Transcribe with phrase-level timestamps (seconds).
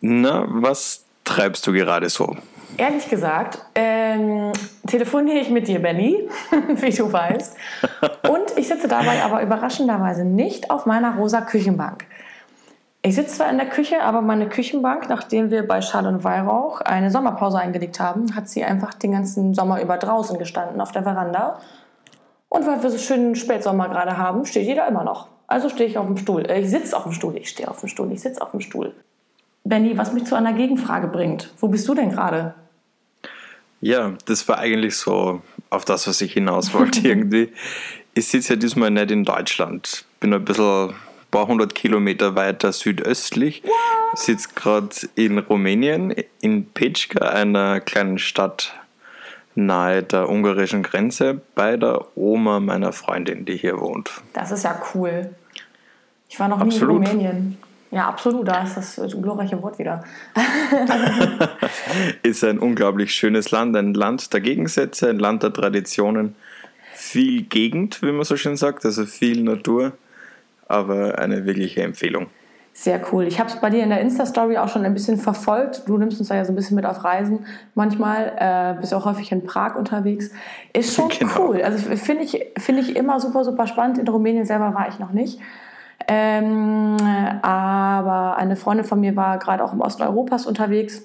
[0.00, 2.36] Na, was treibst du gerade so?
[2.76, 4.52] Ehrlich gesagt, ähm,
[4.86, 6.28] telefoniere ich mit dir, Benny,
[6.76, 7.56] wie du weißt.
[8.28, 12.06] Und ich sitze dabei aber überraschenderweise nicht auf meiner rosa Küchenbank.
[13.02, 16.80] Ich sitze zwar in der Küche, aber meine Küchenbank, nachdem wir bei Schall und Weihrauch
[16.80, 21.04] eine Sommerpause eingelegt haben, hat sie einfach den ganzen Sommer über draußen gestanden auf der
[21.04, 21.58] Veranda.
[22.48, 25.28] Und weil wir so schönen Spätsommer gerade haben, steht jeder immer noch.
[25.46, 26.48] Also stehe ich auf dem Stuhl.
[26.50, 27.36] Ich sitze auf dem Stuhl.
[27.36, 28.12] Ich stehe auf dem Stuhl.
[28.12, 28.94] Ich sitze auf dem Stuhl.
[29.68, 31.52] Benny, was mich zu einer Gegenfrage bringt.
[31.58, 32.54] Wo bist du denn gerade?
[33.80, 37.52] Ja, das war eigentlich so auf das, was ich hinaus wollte irgendwie.
[38.14, 40.04] Ich sitze ja diesmal nicht in Deutschland.
[40.20, 40.94] Bin ein bisschen ein
[41.30, 43.62] paar hundert Kilometer weiter südöstlich.
[44.14, 48.74] Sitze gerade in Rumänien, in Pečka, einer kleinen Stadt
[49.54, 54.10] nahe der ungarischen Grenze, bei der Oma meiner Freundin, die hier wohnt.
[54.32, 55.34] Das ist ja cool.
[56.28, 57.00] Ich war noch Absolut.
[57.00, 57.58] nie in Rumänien.
[57.90, 60.04] Ja, absolut, da ist das glorreiche Wort wieder.
[62.22, 66.34] ist ein unglaublich schönes Land, ein Land der Gegensätze, ein Land der Traditionen.
[66.94, 69.92] Viel Gegend, wie man so schön sagt, also viel Natur,
[70.66, 72.26] aber eine wirkliche Empfehlung.
[72.80, 73.24] Sehr cool.
[73.24, 75.82] Ich habe es bei dir in der Insta-Story auch schon ein bisschen verfolgt.
[75.88, 77.44] Du nimmst uns da ja so ein bisschen mit auf Reisen
[77.74, 78.32] manchmal.
[78.36, 80.30] Äh, bist auch häufig in Prag unterwegs.
[80.72, 81.32] Ist schon genau.
[81.38, 81.62] cool.
[81.62, 83.98] Also finde ich, find ich immer super, super spannend.
[83.98, 85.40] In Rumänien selber war ich noch nicht.
[86.08, 86.96] Ähm,
[87.42, 91.02] aber eine Freundin von mir war gerade auch im Osten Europas unterwegs,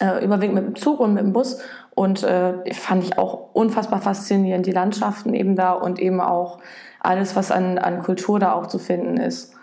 [0.00, 1.60] äh, überwiegend mit dem Zug und mit dem Bus.
[1.94, 6.58] Und äh, fand ich auch unfassbar faszinierend, die Landschaften eben da und eben auch
[7.00, 9.54] alles, was an, an Kultur da auch zu finden ist.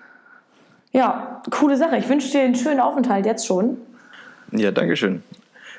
[0.92, 1.98] Ja, coole Sache.
[1.98, 3.78] Ich wünsche dir einen schönen Aufenthalt jetzt schon.
[4.52, 5.24] Ja, danke schön.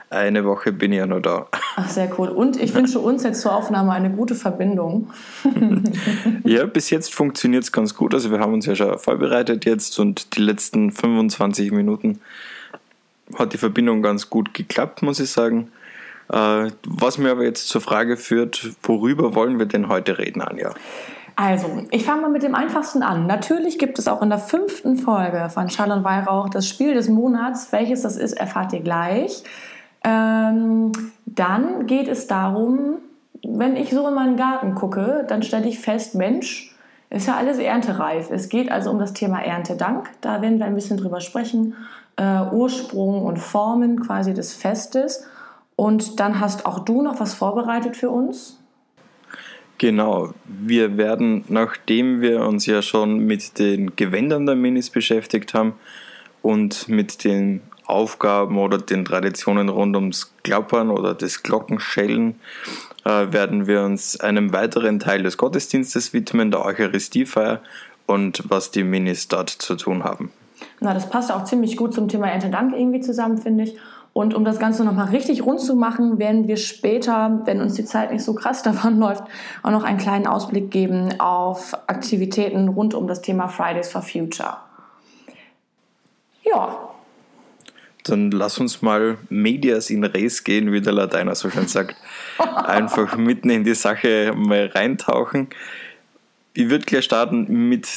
[0.08, 1.48] Eine Woche bin ich ja noch da.
[1.76, 2.28] Ach, sehr cool.
[2.28, 5.10] Und ich wünsche uns jetzt zur Aufnahme eine gute Verbindung.
[6.44, 8.14] ja, bis jetzt funktioniert es ganz gut.
[8.14, 12.20] Also wir haben uns ja schon vorbereitet jetzt und die letzten 25 Minuten
[13.36, 15.72] hat die Verbindung ganz gut geklappt, muss ich sagen.
[16.32, 20.72] Äh, was mir aber jetzt zur Frage führt, worüber wollen wir denn heute reden, Anja?
[21.34, 23.26] Also, ich fange mal mit dem einfachsten an.
[23.26, 27.08] Natürlich gibt es auch in der fünften Folge von Schall und Weihrauch das Spiel des
[27.08, 27.72] Monats.
[27.72, 29.42] Welches das ist, erfahrt ihr gleich.
[30.06, 30.92] Ähm,
[31.26, 32.98] dann geht es darum,
[33.42, 36.74] wenn ich so in meinen Garten gucke, dann stelle ich fest, Mensch,
[37.10, 38.30] ist ja alles erntereif.
[38.30, 40.10] Es geht also um das Thema Erntedank.
[40.20, 41.74] Da werden wir ein bisschen drüber sprechen.
[42.16, 45.26] Äh, Ursprung und Formen quasi des Festes.
[45.74, 48.58] Und dann hast auch du noch was vorbereitet für uns.
[49.78, 55.74] Genau, wir werden, nachdem wir uns ja schon mit den Gewändern der Minis beschäftigt haben
[56.42, 62.40] und mit den Aufgaben oder den Traditionen rund ums Klappern oder das Glockenschellen
[63.04, 67.60] äh, werden wir uns einem weiteren Teil des Gottesdienstes widmen, der Eucharistiefeier
[68.06, 70.32] und was die Minis dort zu tun haben.
[70.80, 73.76] Na, das passt auch ziemlich gut zum Thema Erntedank irgendwie zusammen, finde ich.
[74.12, 77.84] Und um das Ganze nochmal richtig rund zu machen, werden wir später, wenn uns die
[77.84, 79.24] Zeit nicht so krass davonläuft,
[79.62, 84.56] auch noch einen kleinen Ausblick geben auf Aktivitäten rund um das Thema Fridays for Future.
[86.42, 86.78] Ja,
[88.08, 91.96] dann lass uns mal medias in res gehen, wie der Lateiner so schön sagt.
[92.38, 95.48] Einfach mitten in die Sache mal reintauchen.
[96.54, 97.88] Ich würde gleich starten mit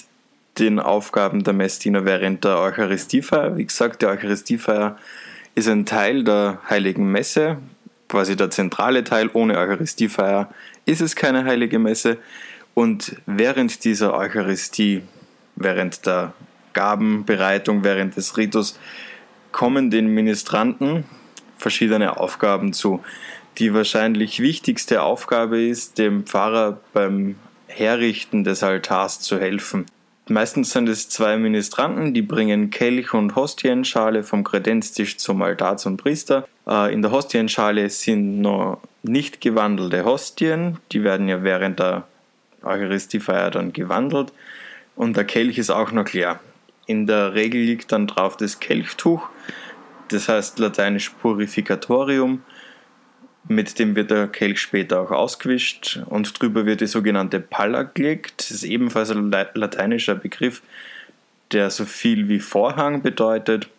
[0.58, 3.56] den Aufgaben der Messdiener während der Eucharistiefeier.
[3.58, 4.98] Wie gesagt, die Eucharistiefeier
[5.56, 7.58] ist ein Teil der Heiligen Messe,
[8.08, 9.30] quasi der zentrale Teil.
[9.34, 10.50] Ohne Eucharistiefeier
[10.86, 12.18] ist es keine heilige Messe.
[12.74, 15.04] Und während dieser Eucharistie,
[15.56, 16.34] während der
[16.74, 18.80] Gabenbereitung, während des Ritus,
[19.52, 21.06] kommen den Ministranten
[21.58, 23.02] verschiedene Aufgaben zu.
[23.58, 27.36] Die wahrscheinlich wichtigste Aufgabe ist, dem Pfarrer beim
[27.68, 29.86] Herrichten des Altars zu helfen.
[30.30, 35.98] Meistens sind es zwei Ministranten, die bringen Kelch und Hostienschale vom Kredenztisch zum Altar zum
[35.98, 36.48] Priester.
[36.68, 42.08] Äh, in der Hostienschale sind noch nicht gewandelte Hostien, die werden ja während der
[42.62, 44.32] Eucharistiefeier dann gewandelt.
[44.96, 46.40] Und der Kelch ist auch noch leer.
[46.90, 49.30] In der Regel liegt dann drauf das Kelchtuch,
[50.08, 52.42] das heißt lateinisch Purificatorium.
[53.48, 58.40] Mit dem wird der Kelch später auch ausgewischt und drüber wird die sogenannte Palla gelegt.
[58.40, 60.64] Das ist ebenfalls ein lateinischer Begriff,
[61.52, 63.70] der so viel wie Vorhang bedeutet,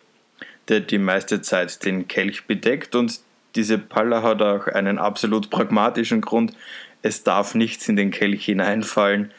[0.69, 3.19] der die meiste Zeit den Kelch bedeckt und
[3.55, 6.53] diese Palla hat auch einen absolut pragmatischen Grund.
[7.01, 9.33] Es darf nichts in den Kelch hineinfallen.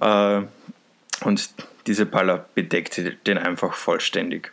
[0.00, 0.42] Äh,
[1.22, 1.50] und
[1.90, 4.52] diese Palla bedeckt den einfach vollständig.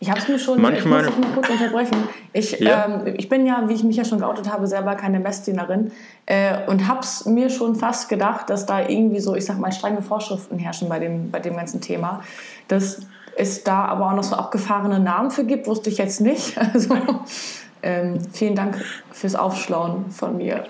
[0.00, 2.08] Ich habe es mir schon, Manchmal, ich muss kurz unterbrechen.
[2.32, 2.86] Ich, ja.
[2.86, 5.92] ähm, ich bin ja, wie ich mich ja schon geoutet habe, selber keine Messdienerin
[6.26, 9.70] äh, und habe es mir schon fast gedacht, dass da irgendwie so, ich sag mal,
[9.70, 12.24] strenge Vorschriften herrschen bei dem, bei dem ganzen Thema.
[12.66, 16.58] Dass es da aber auch noch so abgefahrene Namen für gibt, wusste ich jetzt nicht.
[16.74, 16.96] Also
[17.84, 20.64] ähm, vielen Dank fürs Aufschlauen von mir.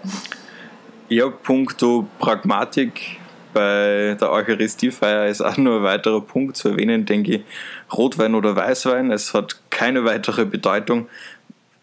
[1.09, 3.19] Ja, puncto Pragmatik
[3.57, 7.43] bei der Eucharistiefeier ist auch nur ein weiterer Punkt zu erwähnen, denke ich.
[7.91, 11.09] Rotwein oder Weißwein, es hat keine weitere Bedeutung.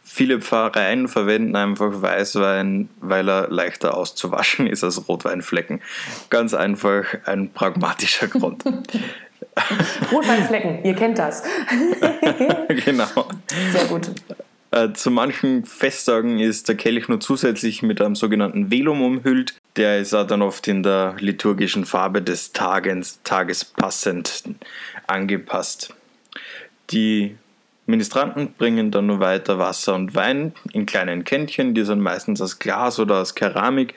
[0.03, 5.81] Viele Pfarreien verwenden einfach Weißwein, weil er leichter auszuwaschen ist als Rotweinflecken.
[6.29, 8.63] Ganz einfach ein pragmatischer Grund.
[10.11, 11.41] Rotweinflecken, ihr kennt das.
[12.85, 13.29] genau.
[13.71, 14.11] Sehr gut.
[14.69, 19.55] Äh, zu manchen Festtagen ist der Kelch nur zusätzlich mit einem sogenannten Velum umhüllt.
[19.75, 24.43] Der ist auch dann oft in der liturgischen Farbe des Tages, Tages passend
[25.07, 25.95] angepasst.
[26.91, 27.35] Die
[27.85, 32.59] Ministranten bringen dann nur weiter Wasser und Wein in kleinen Kännchen, die sind meistens aus
[32.59, 33.95] Glas oder aus Keramik.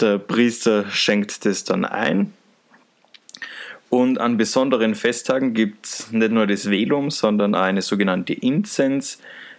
[0.00, 2.32] Der Priester schenkt das dann ein.
[3.90, 9.18] Und an besonderen Festtagen gibt es nicht nur das Velum, sondern auch eine sogenannte Inzens.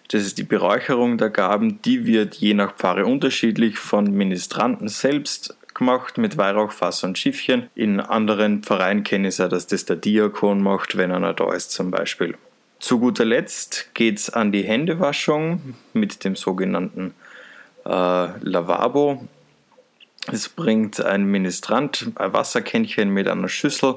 [0.09, 1.81] Das ist die Beräucherung der Gaben.
[1.81, 7.69] Die wird je nach Pfarre unterschiedlich von Ministranten selbst gemacht mit Weihrauchfass und Schiffchen.
[7.75, 11.71] In anderen Pfarreien kenne ich ja, dass das der Diakon macht, wenn einer da ist
[11.71, 12.35] zum Beispiel.
[12.79, 17.13] Zu guter Letzt geht es an die Händewaschung mit dem sogenannten
[17.85, 19.25] äh, Lavabo.
[20.31, 23.95] Es bringt ein Ministrant ein Wasserkännchen mit einer Schüssel.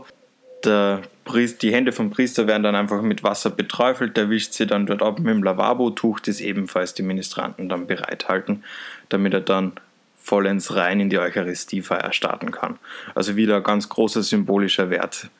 [0.65, 4.67] Der Priester, die Hände vom Priester werden dann einfach mit Wasser beträufelt, der wischt sie
[4.67, 8.65] dann dort ab mit dem Lavabo-Tuch, das ebenfalls die Ministranten dann bereithalten,
[9.09, 9.73] damit er dann
[10.21, 12.79] vollends rein in die Eucharistiefeier starten kann.
[13.15, 15.31] Also wieder ein ganz großer symbolischer Wert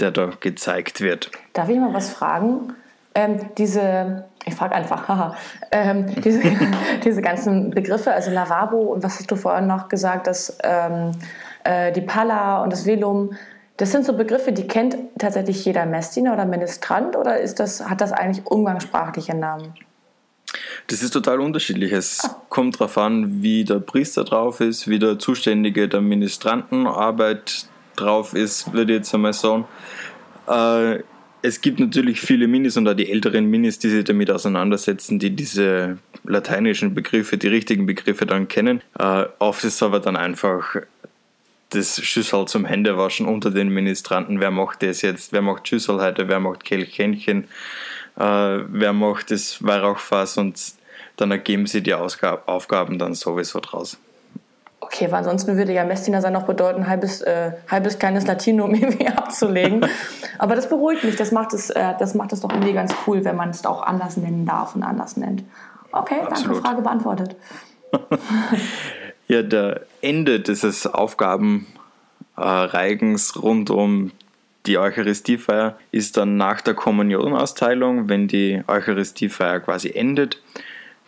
[0.00, 1.30] der da gezeigt wird.
[1.52, 2.74] Darf ich mal was fragen?
[3.14, 5.36] Ähm, diese, ich frage einfach, haha,
[5.72, 6.42] ähm, diese,
[7.04, 11.12] diese ganzen Begriffe, also Lavabo und was hast du vorhin noch gesagt, dass ähm,
[11.64, 13.34] äh, die Palla und das Velum,
[13.80, 18.02] das sind so Begriffe, die kennt tatsächlich jeder Messdiener oder Ministrant oder ist das, hat
[18.02, 19.72] das eigentlich umgangssprachliche Namen?
[20.88, 21.90] Das ist total unterschiedlich.
[21.90, 22.42] Es ah.
[22.50, 28.70] kommt darauf an, wie der Priester drauf ist, wie der Zuständige der Ministrantenarbeit drauf ist,
[28.74, 29.64] würde ich jetzt einmal sagen.
[30.46, 30.98] Äh,
[31.40, 35.30] es gibt natürlich viele Minis und auch die älteren Minis, die sich damit auseinandersetzen, die
[35.30, 38.82] diese lateinischen Begriffe, die richtigen Begriffe dann kennen.
[38.98, 40.76] Äh, oft ist es aber dann einfach
[41.70, 44.40] das Schüssel zum Händewaschen unter den Ministranten.
[44.40, 45.32] Wer macht das jetzt?
[45.32, 46.28] Wer macht Schüssel heute?
[46.28, 47.44] Wer macht Kelchkännchen?
[48.16, 50.36] Äh, wer macht das Weihrauchfass?
[50.36, 50.60] Und
[51.16, 53.98] dann ergeben sie die Ausgab Aufgaben dann sowieso draus.
[54.80, 59.06] Okay, weil ansonsten würde ja Messdiener sein noch bedeuten, halbes, äh, halbes kleines Latinum irgendwie
[59.06, 59.86] abzulegen.
[60.38, 61.16] Aber das beruhigt mich.
[61.16, 63.82] Das macht es, äh, das macht es doch irgendwie ganz cool, wenn man es auch
[63.82, 65.44] anders nennen darf und anders nennt.
[65.92, 66.56] Okay, Absolut.
[66.56, 67.36] danke, Frage beantwortet.
[69.30, 74.10] ja, der Ende dieses Aufgabenreigens rund um
[74.66, 80.42] die Eucharistiefeier ist dann nach der Kommunionausteilung, wenn die Eucharistiefeier quasi endet.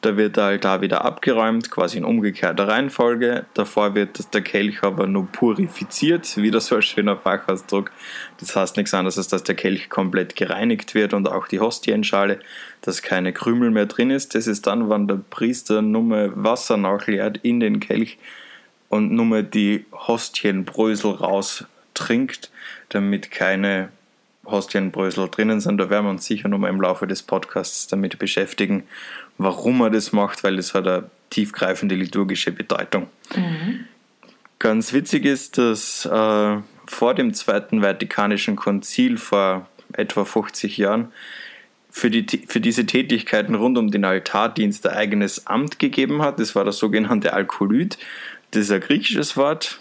[0.02, 3.46] Da wird der Altar wieder abgeräumt, quasi in umgekehrter Reihenfolge.
[3.54, 7.92] Davor wird der Kelch aber nur purifiziert, wieder so ein schöner Fachausdruck.
[8.40, 12.40] Das heißt nichts anderes, als dass der Kelch komplett gereinigt wird und auch die Hostienschale,
[12.80, 14.34] dass keine Krümel mehr drin ist.
[14.34, 18.18] Das ist dann, wenn der Priester nur Wasser nachleert in den Kelch
[18.88, 22.50] und nur die Hostienbrösel raustrinkt,
[22.88, 23.90] damit keine
[24.44, 25.78] Hostienbrösel drinnen sind.
[25.78, 28.84] Da werden wir uns sicher nochmal im Laufe des Podcasts damit beschäftigen,
[29.38, 33.06] warum er das macht, weil das hat eine tiefgreifende liturgische Bedeutung.
[33.34, 33.86] Mhm.
[34.58, 41.12] Ganz witzig ist, dass äh, vor dem Zweiten Vatikanischen Konzil vor etwa 50 Jahren
[41.90, 46.40] für, die, für diese Tätigkeiten rund um den Altardienst ein eigenes Amt gegeben hat.
[46.40, 47.98] Das war der sogenannte Alkolyt.
[48.52, 49.78] Das ist ein griechisches Wort,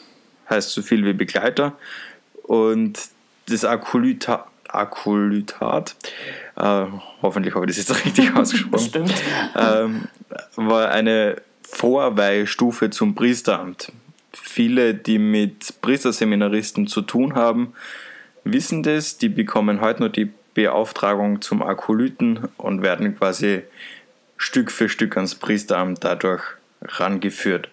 [0.49, 1.77] heißt so viel wie Begleiter.
[2.43, 2.99] Und
[3.47, 5.95] das Akolyta, Akolytat,
[6.55, 6.85] äh,
[7.21, 9.13] hoffentlich habe ich das jetzt richtig ausgesprochen, Stimmt.
[9.55, 10.07] Ähm,
[10.55, 13.91] war eine Vorweihstufe zum Priesteramt.
[14.33, 17.73] Viele, die mit Priesterseminaristen zu tun haben,
[18.43, 23.63] wissen das, die bekommen heute nur die Beauftragung zum Akolyten und werden quasi
[24.37, 26.43] Stück für Stück ans Priesteramt dadurch
[26.81, 27.69] rangeführt.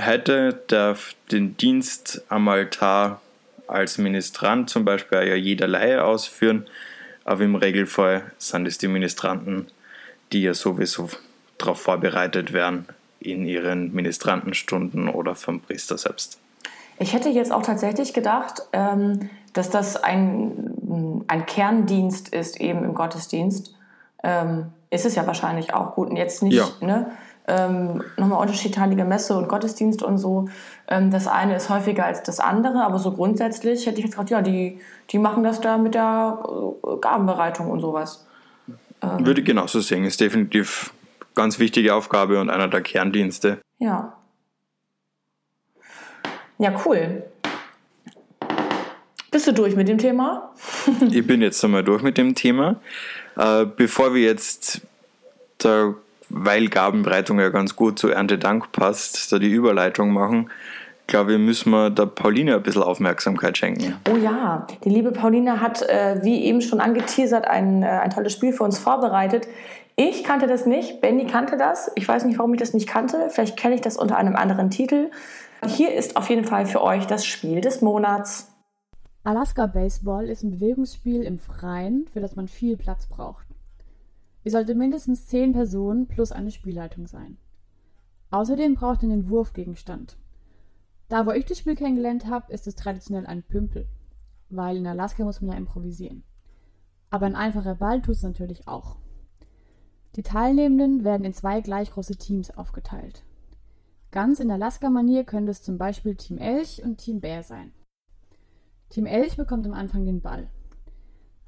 [0.00, 3.20] Heute darf den Dienst am Altar
[3.68, 6.66] als Ministrant zum Beispiel ja jeder Laie ausführen,
[7.24, 9.66] aber im Regelfall sind es die Ministranten,
[10.32, 11.10] die ja sowieso
[11.58, 12.86] darauf vorbereitet werden
[13.20, 16.38] in ihren Ministrantenstunden oder vom Priester selbst.
[16.98, 22.94] Ich hätte jetzt auch tatsächlich gedacht, ähm, dass das ein, ein Kerndienst ist eben im
[22.94, 23.74] Gottesdienst.
[24.22, 26.10] Ähm, ist es ja wahrscheinlich auch gut.
[26.10, 26.66] Und jetzt nicht, ja.
[26.80, 27.10] ne?
[27.48, 30.48] Ähm, nochmal unterschiedliche Messe und Gottesdienst und so.
[30.86, 34.30] Ähm, das eine ist häufiger als das andere, aber so grundsätzlich hätte ich jetzt gesagt,
[34.30, 38.26] ja, die, die machen das da mit der äh, Gabenbereitung und sowas.
[39.02, 40.04] Ähm, Würde ich genauso sehen.
[40.04, 40.92] Ist definitiv
[41.34, 43.58] ganz wichtige Aufgabe und einer der Kerndienste.
[43.78, 44.14] Ja.
[46.58, 47.22] Ja, cool.
[49.30, 50.52] Bist du durch mit dem Thema?
[51.10, 52.80] ich bin jetzt einmal durch mit dem Thema.
[53.36, 54.80] Äh, bevor wir jetzt,
[55.58, 55.94] da,
[56.28, 60.50] weil Gabenbereitung ja ganz gut zu Erntedank passt, da die Überleitung machen,
[61.08, 63.96] glaube ich, müssen wir der Pauline ein bisschen Aufmerksamkeit schenken.
[64.08, 68.32] Oh ja, die liebe Pauline hat, äh, wie eben schon angeteasert, ein, äh, ein tolles
[68.32, 69.48] Spiel für uns vorbereitet.
[69.96, 71.90] Ich kannte das nicht, Benny kannte das.
[71.96, 73.30] Ich weiß nicht, warum ich das nicht kannte.
[73.30, 75.10] Vielleicht kenne ich das unter einem anderen Titel.
[75.66, 78.52] Hier ist auf jeden Fall für euch das Spiel des Monats.
[79.24, 83.47] Alaska Baseball ist ein Bewegungsspiel im Freien, für das man viel Platz braucht.
[84.48, 87.36] Ihr solltet mindestens zehn Personen plus eine Spielleitung sein.
[88.30, 90.16] Außerdem braucht ihr einen Wurfgegenstand.
[91.10, 93.86] Da, wo ich das Spiel kennengelernt habe, ist es traditionell ein Pümpel,
[94.48, 96.22] weil in Alaska muss man ja improvisieren.
[97.10, 98.96] Aber ein einfacher Ball tut es natürlich auch.
[100.16, 103.26] Die Teilnehmenden werden in zwei gleich große Teams aufgeteilt.
[104.12, 107.74] Ganz in Alaska-Manier können es zum Beispiel Team Elch und Team Bär sein.
[108.88, 110.48] Team Elch bekommt am Anfang den Ball.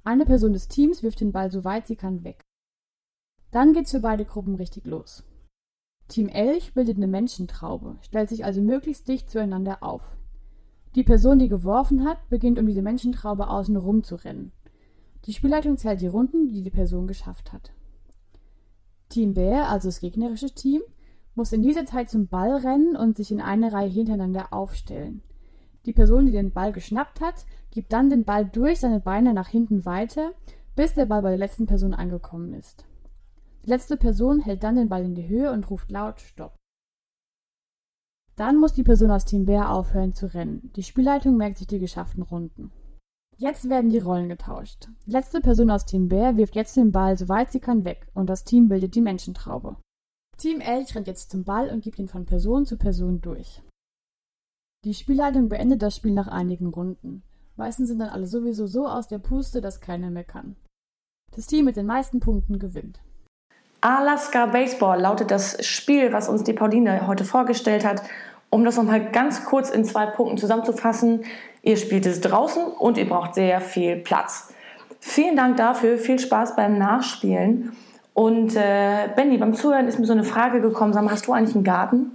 [0.05, 2.45] Eine Person des Teams wirft den Ball so weit sie kann weg.
[3.51, 5.25] Dann geht's für beide Gruppen richtig los.
[6.09, 10.17] Team Elch bildet eine Menschentraube, stellt sich also möglichst dicht zueinander auf.
[10.97, 14.53] Die Person, die geworfen hat, beginnt um diese Menschentraube außen rum zu rennen.
[15.27, 17.73] Die Spielleitung zählt die Runden, die die Person geschafft hat.
[19.09, 20.83] Team Bär, also das gegnerische Team,
[21.35, 25.23] muss in dieser Zeit zum Ball rennen und sich in eine Reihe hintereinander aufstellen.
[25.87, 29.49] Die Person, die den Ball geschnappt hat, gibt dann den Ball durch seine Beine nach
[29.49, 30.33] hinten weiter,
[30.75, 32.85] bis der Ball bei der letzten Person angekommen ist.
[33.65, 36.57] Die letzte Person hält dann den Ball in die Höhe und ruft laut Stopp.
[38.37, 40.73] Dann muss die Person aus Team Bär aufhören zu rennen.
[40.77, 42.73] Die Spielleitung merkt sich die geschafften Runden.
[43.37, 44.89] Jetzt werden die Rollen getauscht.
[45.07, 48.07] Die letzte Person aus Team Bär wirft jetzt den Ball so weit sie kann weg
[48.15, 49.77] und das Team bildet die Menschentraube.
[50.39, 53.63] Team Elch rennt jetzt zum Ball und gibt ihn von Person zu Person durch.
[54.85, 57.23] Die Spielleitung beendet das Spiel nach einigen Runden.
[57.57, 60.57] Meistens sind dann alle sowieso so aus der Puste, dass keiner mehr kann.
[61.33, 63.01] Das Team mit den meisten Punkten gewinnt.
[63.81, 68.03] Alaska Baseball lautet das Spiel, was uns die Pauline heute vorgestellt hat.
[68.51, 71.25] Um das nochmal ganz kurz in zwei Punkten zusammenzufassen.
[71.63, 74.53] Ihr spielt es draußen und ihr braucht sehr viel Platz.
[74.99, 77.73] Vielen Dank dafür, viel Spaß beim Nachspielen.
[78.13, 81.33] Und äh, Benny, beim Zuhören ist mir so eine Frage gekommen, sag mal, hast du
[81.33, 82.11] eigentlich einen Garten?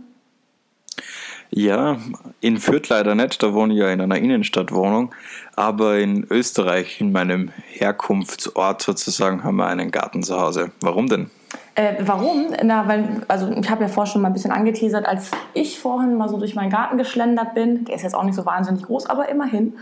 [1.50, 1.98] Ja,
[2.42, 5.16] in Fürth leider nicht, da wohne ich ja in einer Innenstadtwohnung,
[5.56, 10.72] aber in Österreich, in meinem Herkunftsort sozusagen, haben wir einen Garten zu Hause.
[10.82, 11.30] Warum denn?
[11.76, 12.48] Äh, warum?
[12.64, 16.16] Na, weil, also ich habe ja vorhin schon mal ein bisschen angeteasert, als ich vorhin
[16.16, 19.08] mal so durch meinen Garten geschlendert bin, der ist jetzt auch nicht so wahnsinnig groß,
[19.08, 19.74] aber immerhin,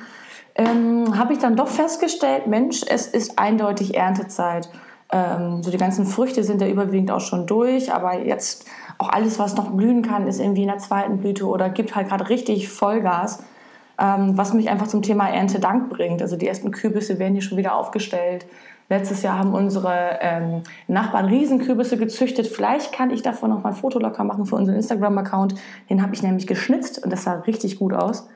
[0.55, 4.69] ähm, habe ich dann doch festgestellt, Mensch, es ist eindeutig Erntezeit.
[5.12, 8.65] Ähm, so die ganzen Früchte sind ja überwiegend auch schon durch, aber jetzt
[8.97, 12.09] auch alles, was noch blühen kann, ist irgendwie in der zweiten Blüte oder gibt halt
[12.09, 13.43] gerade richtig Vollgas,
[14.00, 16.21] ähm, was mich einfach zum Thema Erntedank bringt.
[16.21, 18.45] Also die ersten Kürbisse werden hier schon wieder aufgestellt.
[18.89, 22.47] Letztes Jahr haben unsere ähm, Nachbarn Riesenkürbisse gezüchtet.
[22.47, 25.55] Vielleicht kann ich davon noch mal ein Foto locker machen für unseren Instagram-Account.
[25.89, 28.27] Den habe ich nämlich geschnitzt und das sah richtig gut aus.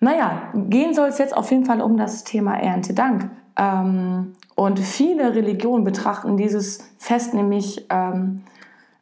[0.00, 3.30] Naja, gehen soll es jetzt auf jeden Fall um das Thema Erntedank.
[3.56, 8.42] Ähm, und viele Religionen betrachten dieses Fest nämlich ähm,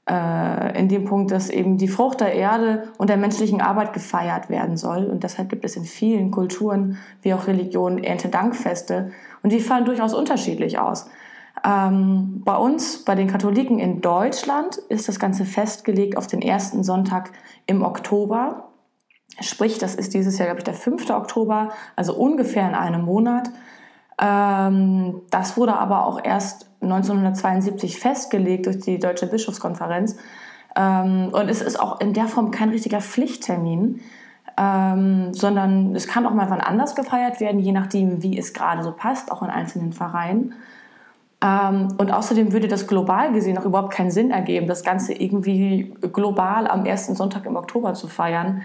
[0.08, 4.50] äh, in dem Punkt, dass eben die Frucht der Erde und der menschlichen Arbeit gefeiert
[4.50, 5.04] werden soll.
[5.04, 9.12] Und deshalb gibt es in vielen Kulturen wie auch Religionen Erntedankfeste,
[9.42, 11.08] und die fallen durchaus unterschiedlich aus.
[11.64, 16.84] Ähm, bei uns, bei den Katholiken in Deutschland, ist das Ganze festgelegt auf den ersten
[16.84, 17.32] Sonntag
[17.66, 18.68] im Oktober.
[19.40, 21.10] Sprich, das ist dieses Jahr, glaube ich, der 5.
[21.10, 23.50] Oktober, also ungefähr in einem Monat.
[24.20, 30.16] Ähm, das wurde aber auch erst 1972 festgelegt durch die Deutsche Bischofskonferenz.
[30.76, 34.00] Ähm, und es ist auch in der Form kein richtiger Pflichttermin
[34.58, 38.82] ähm, sondern es kann auch mal wann anders gefeiert werden, je nachdem, wie es gerade
[38.82, 40.54] so passt, auch in einzelnen Vereinen.
[41.40, 45.94] Ähm, und außerdem würde das global gesehen auch überhaupt keinen Sinn ergeben, das Ganze irgendwie
[46.12, 48.62] global am ersten Sonntag im Oktober zu feiern.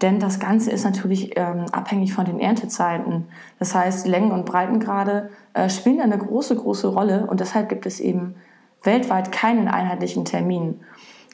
[0.00, 3.28] Denn das Ganze ist natürlich ähm, abhängig von den Erntezeiten.
[3.58, 8.00] Das heißt, Längen- und Breitengrade äh, spielen eine große, große Rolle und deshalb gibt es
[8.00, 8.36] eben
[8.82, 10.80] weltweit keinen einheitlichen Termin.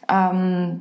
[0.09, 0.81] Ähm,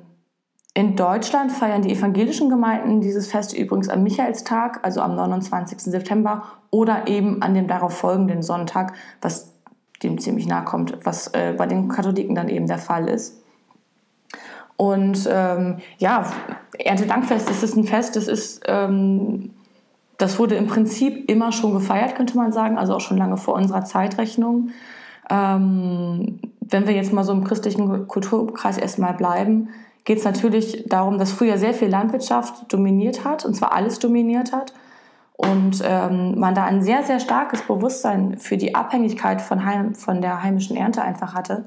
[0.73, 5.79] in Deutschland feiern die evangelischen Gemeinden dieses Fest übrigens am Michaelstag, also am 29.
[5.79, 9.53] September, oder eben an dem darauf folgenden Sonntag, was
[10.01, 13.41] dem ziemlich nahe kommt, was äh, bei den Katholiken dann eben der Fall ist.
[14.77, 16.31] Und ähm, ja,
[16.79, 19.51] Erntedankfest, das ist ein Fest, das ist, ähm,
[20.17, 23.55] das wurde im Prinzip immer schon gefeiert, könnte man sagen, also auch schon lange vor
[23.55, 24.69] unserer Zeitrechnung.
[25.29, 29.69] Ähm, wenn wir jetzt mal so im christlichen Kulturkreis erstmal bleiben,
[30.03, 34.51] geht es natürlich darum, dass früher sehr viel Landwirtschaft dominiert hat, und zwar alles dominiert
[34.51, 34.73] hat.
[35.35, 40.21] Und ähm, man da ein sehr, sehr starkes Bewusstsein für die Abhängigkeit von, heim, von
[40.21, 41.65] der heimischen Ernte einfach hatte.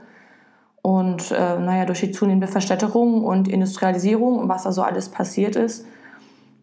[0.81, 5.57] Und äh, naja, durch die zunehmende Verstädterung und Industrialisierung und was da so alles passiert
[5.57, 5.87] ist,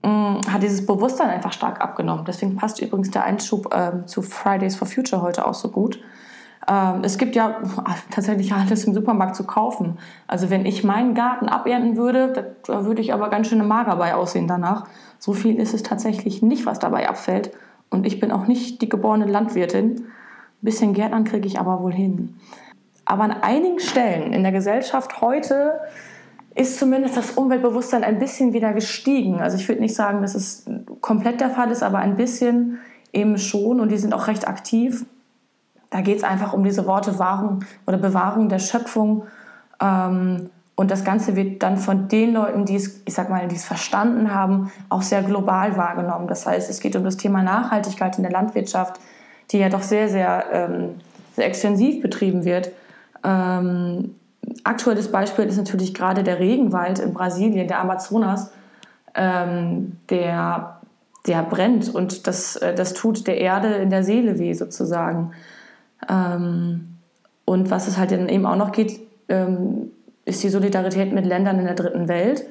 [0.04, 2.24] mh, mm, hat dieses Bewusstsein einfach stark abgenommen.
[2.25, 6.00] Deswegen passt übrigens der Einschub äh, zu Fridays for Future heute auch so gut.
[6.68, 7.62] Ähm, es gibt ja
[8.12, 9.98] tatsächlich alles im Supermarkt zu kaufen.
[10.27, 14.13] Also wenn ich meinen Garten abernten würde, da würde ich aber ganz schön mager bei
[14.13, 14.88] aussehen danach.
[15.20, 17.51] So viel ist es tatsächlich nicht, was dabei abfällt.
[17.89, 19.96] Und ich bin auch nicht die geborene Landwirtin.
[19.96, 20.06] Ein
[20.62, 22.36] bisschen Gärtnern kriege ich aber wohl hin.
[23.06, 25.80] Aber an einigen Stellen in der Gesellschaft heute
[26.53, 29.39] ist zumindest das Umweltbewusstsein ein bisschen wieder gestiegen.
[29.39, 30.65] Also ich würde nicht sagen, dass es
[31.00, 32.80] komplett der Fall ist, aber ein bisschen
[33.12, 33.80] eben schon.
[33.80, 35.06] Und die sind auch recht aktiv.
[35.91, 39.27] Da geht es einfach um diese Worte Wahrung oder Bewahrung der Schöpfung.
[39.79, 43.55] Ähm, und das Ganze wird dann von den Leuten, die es, ich sag mal, die
[43.55, 46.27] es verstanden haben, auch sehr global wahrgenommen.
[46.27, 49.00] Das heißt, es geht um das Thema Nachhaltigkeit in der Landwirtschaft,
[49.51, 50.95] die ja doch sehr, sehr, ähm,
[51.36, 52.71] sehr extensiv betrieben wird.
[53.24, 54.15] Ähm,
[54.63, 58.51] aktuelles Beispiel ist natürlich gerade der Regenwald in Brasilien, der Amazonas,
[59.13, 60.79] ähm, der,
[61.27, 65.33] der brennt und das, äh, das tut der Erde in der Seele weh sozusagen.
[66.10, 66.98] Ähm,
[67.46, 69.91] und was es halt dann eben auch noch geht, ähm,
[70.25, 72.46] ist die Solidarität mit Ländern in der dritten Welt.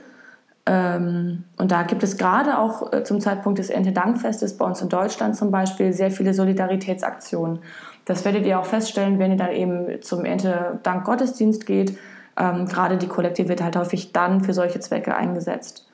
[0.66, 4.88] Ähm, und da gibt es gerade auch äh, zum Zeitpunkt des Erntedankfestes bei uns in
[4.88, 7.60] Deutschland zum Beispiel sehr viele Solidaritätsaktionen.
[8.04, 11.96] Das werdet ihr auch feststellen, wenn ihr dann eben zum Erntedank-Gottesdienst geht.
[12.34, 15.86] Gerade die Kollekte wird halt häufig dann für solche Zwecke eingesetzt.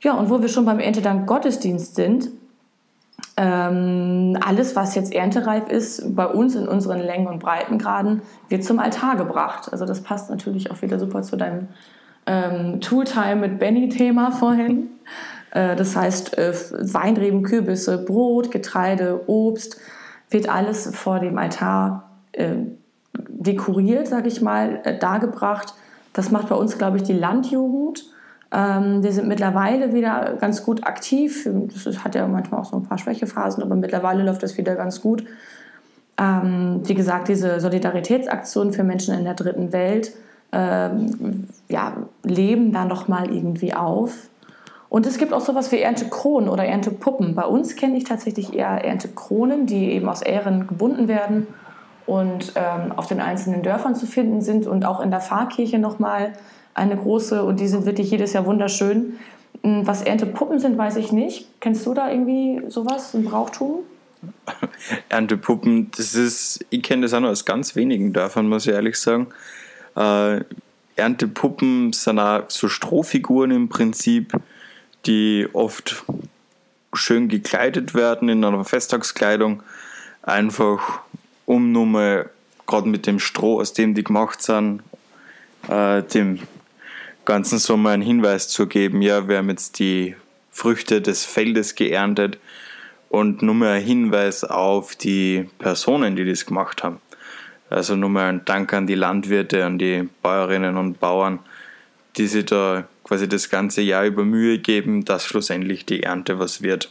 [0.00, 2.28] Ja, und wo wir schon beim Erntedank-Gottesdienst sind,
[3.40, 8.80] ähm, alles, was jetzt erntereif ist, bei uns in unseren Längen- und Breitengraden, wird zum
[8.80, 9.68] Altar gebracht.
[9.70, 11.68] Also das passt natürlich auch wieder super zu deinem
[12.26, 14.88] ähm, Tooltime mit Benny-Thema vorhin.
[15.52, 16.52] Äh, das heißt, äh,
[16.92, 19.80] Weinreben, Kürbisse, Brot, Getreide, Obst,
[20.30, 22.54] wird alles vor dem Altar äh,
[23.28, 25.74] dekoriert, sage ich mal, äh, dargebracht.
[26.12, 28.04] Das macht bei uns, glaube ich, die Landjugend.
[28.50, 31.48] Ähm, die sind mittlerweile wieder ganz gut aktiv.
[31.84, 35.00] Das hat ja manchmal auch so ein paar Schwächephasen, aber mittlerweile läuft das wieder ganz
[35.02, 35.24] gut.
[36.18, 40.12] Ähm, wie gesagt, diese Solidaritätsaktionen für Menschen in der dritten Welt
[40.52, 41.92] ähm, ja,
[42.24, 44.28] leben da nochmal irgendwie auf.
[44.88, 47.34] Und es gibt auch sowas wie Erntekronen oder Erntepuppen.
[47.34, 51.46] Bei uns kenne ich tatsächlich eher Erntekronen, die eben aus Ähren gebunden werden
[52.06, 56.32] und ähm, auf den einzelnen Dörfern zu finden sind und auch in der Pfarrkirche nochmal
[56.78, 59.18] eine große und die sind wirklich jedes Jahr wunderschön.
[59.62, 61.48] Hm, was Erntepuppen sind, weiß ich nicht.
[61.60, 63.80] Kennst du da irgendwie sowas, ein Brauchtum?
[65.08, 68.96] Erntepuppen, das ist, ich kenne das auch nur aus ganz wenigen Dörfern, muss ich ehrlich
[68.96, 69.28] sagen.
[69.96, 70.40] Äh,
[70.96, 74.32] Erntepuppen sind auch so Strohfiguren im Prinzip,
[75.06, 76.04] die oft
[76.92, 79.62] schön gekleidet werden in einer Festtagskleidung,
[80.22, 81.00] einfach
[81.46, 82.30] um nur mal
[82.66, 84.82] gerade mit dem Stroh, aus dem die gemacht sind,
[85.68, 86.40] äh, dem
[87.28, 90.16] ganzen Sommer einen Hinweis zu geben, ja, wir haben jetzt die
[90.50, 92.38] Früchte des Feldes geerntet
[93.10, 97.02] und nur mal ein Hinweis auf die Personen, die das gemacht haben.
[97.68, 101.40] Also nur mal ein Dank an die Landwirte, an die Bäuerinnen und Bauern,
[102.16, 106.62] die sich da quasi das ganze Jahr über Mühe geben, dass schlussendlich die Ernte was
[106.62, 106.90] wird.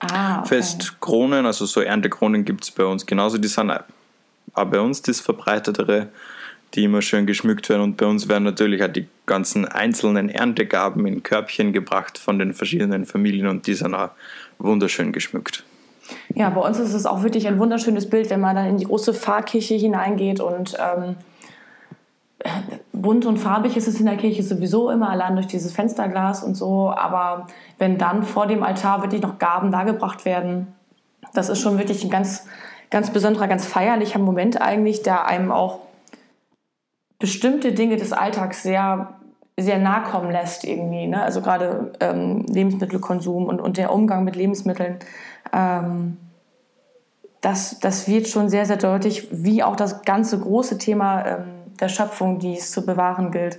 [0.00, 0.48] Ah, okay.
[0.48, 5.20] Festkronen, also so Erntekronen gibt es bei uns genauso, die sind auch bei uns das
[5.20, 6.08] verbreitetere
[6.74, 7.82] die immer schön geschmückt werden.
[7.82, 12.54] Und bei uns werden natürlich auch die ganzen einzelnen Erntegaben in Körbchen gebracht von den
[12.54, 14.10] verschiedenen Familien und die sind auch
[14.58, 15.64] wunderschön geschmückt.
[16.34, 18.84] Ja, bei uns ist es auch wirklich ein wunderschönes Bild, wenn man dann in die
[18.84, 21.16] große Pfarrkirche hineingeht und ähm,
[22.92, 26.56] bunt und farbig ist es in der Kirche sowieso immer, allein durch dieses Fensterglas und
[26.56, 26.90] so.
[26.90, 27.46] Aber
[27.78, 30.66] wenn dann vor dem Altar wirklich noch Gaben dargebracht werden,
[31.32, 32.46] das ist schon wirklich ein ganz,
[32.90, 35.80] ganz besonderer, ganz feierlicher Moment eigentlich, der einem auch
[37.24, 39.14] bestimmte Dinge des Alltags sehr,
[39.58, 41.06] sehr nahe kommen lässt irgendwie.
[41.06, 41.22] Ne?
[41.22, 44.98] Also gerade ähm, Lebensmittelkonsum und, und der Umgang mit Lebensmitteln.
[45.50, 46.18] Ähm,
[47.40, 51.44] das, das wird schon sehr, sehr deutlich, wie auch das ganze große Thema ähm,
[51.80, 53.58] der Schöpfung, die es zu bewahren gilt.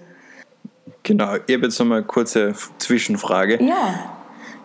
[1.02, 3.64] Genau, ich habe jetzt noch mal eine kurze Zwischenfrage.
[3.64, 4.16] Ja.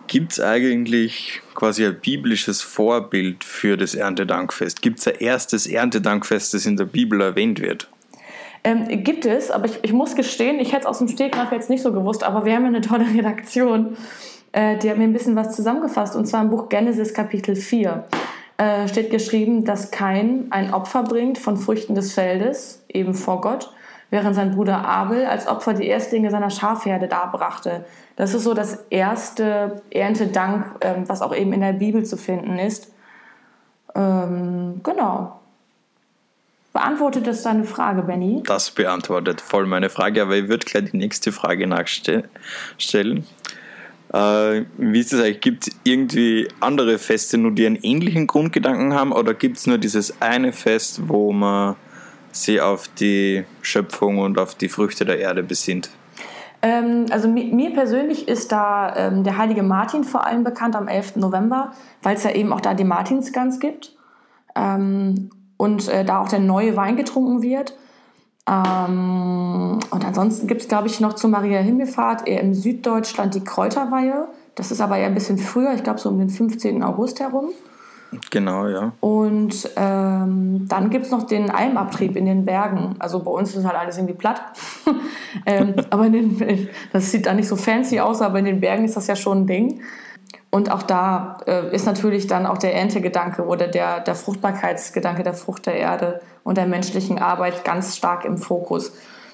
[0.05, 4.83] Gibt es eigentlich quasi ein biblisches Vorbild für das Erntedankfest?
[4.83, 7.89] Gibt es ein erstes Erntedankfest, das in der Bibel erwähnt wird?
[8.63, 11.69] Ähm, gibt es, aber ich, ich muss gestehen, ich hätte es aus dem Stegreif jetzt
[11.69, 13.97] nicht so gewusst, aber wir haben ja eine tolle Redaktion,
[14.51, 18.05] äh, die hat mir ein bisschen was zusammengefasst, und zwar im Buch Genesis Kapitel 4
[18.57, 23.73] äh, steht geschrieben, dass Kain ein Opfer bringt von Früchten des Feldes, eben vor Gott,
[24.11, 27.85] während sein Bruder Abel als Opfer die Erstlinge seiner Schafherde darbrachte.
[28.15, 32.59] Das ist so das erste Erntedank, ähm, was auch eben in der Bibel zu finden
[32.59, 32.93] ist.
[33.95, 35.40] Ähm, genau.
[36.73, 38.43] Beantwortet das deine Frage, Benny?
[38.45, 42.27] Das beantwortet voll meine Frage, aber ich würde gleich die nächste Frage nachstellen.
[44.13, 45.41] Äh, wie ist das eigentlich?
[45.41, 49.77] Gibt es irgendwie andere Feste, nur die einen ähnlichen Grundgedanken haben, oder gibt es nur
[49.77, 51.75] dieses eine Fest, wo man
[52.31, 55.89] sich auf die Schöpfung und auf die Früchte der Erde besinnt?
[56.61, 61.17] Ähm, also mir, persönlich ist da ähm, der heilige Martin vor allem bekannt am 11.
[61.17, 63.95] November, weil es ja eben auch da die Martinsgans gibt.
[64.55, 65.31] Ähm,
[65.61, 67.77] und äh, da auch der neue Wein getrunken wird.
[68.49, 73.43] Ähm, und ansonsten gibt es, glaube ich, noch zur Maria Himmelfahrt eher im Süddeutschland die
[73.43, 74.27] Kräuterweihe.
[74.55, 76.81] Das ist aber eher ein bisschen früher, ich glaube so um den 15.
[76.81, 77.49] August herum.
[78.31, 78.91] Genau, ja.
[79.01, 82.95] Und ähm, dann gibt es noch den Almabtrieb in den Bergen.
[82.97, 84.41] Also bei uns ist halt alles irgendwie platt.
[85.45, 88.97] ähm, aber den, das sieht da nicht so fancy aus, aber in den Bergen ist
[88.97, 89.81] das ja schon ein Ding.
[90.51, 95.33] Und auch da äh, ist natürlich dann auch der Erntegedanke oder der, der Fruchtbarkeitsgedanke der
[95.33, 98.93] Frucht der Erde und der menschlichen Arbeit ganz stark im Fokus.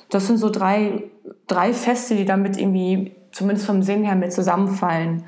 [0.09, 1.03] Das sind so drei,
[1.47, 5.25] drei Feste, die damit irgendwie zumindest vom Sinn her mit zusammenfallen.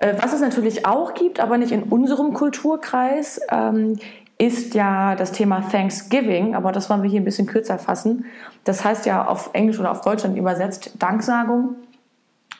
[0.00, 3.98] Äh, was es natürlich auch gibt, aber nicht in unserem Kulturkreis, ähm,
[4.38, 8.26] ist ja das Thema Thanksgiving, aber das wollen wir hier ein bisschen kürzer fassen.
[8.64, 11.76] Das heißt ja auf Englisch oder auf Deutschland übersetzt Danksagung.